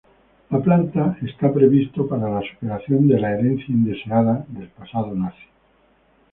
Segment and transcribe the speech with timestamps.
[0.49, 5.43] La planta está previsto para la superación de la "herencia indeseada" del pasado nazi.